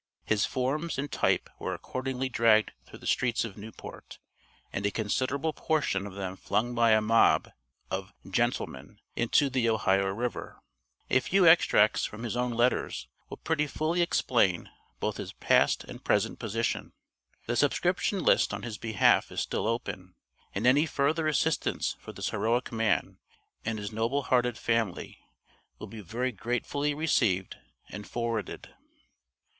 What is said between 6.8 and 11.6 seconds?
a mob (of "gentlemen") into the Ohio River. A few